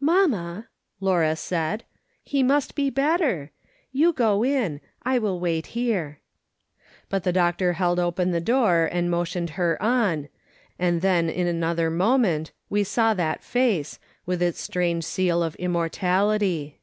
[0.00, 0.66] "Mamma,"
[0.98, 1.84] Laura said,
[2.24, 3.52] "he must be better.
[3.92, 6.18] You go in; I will wait here."
[7.08, 10.30] But the doctor held open the door and motioned her on,
[10.80, 16.80] and then in another moment we saw that face, with its strange seal of immortality.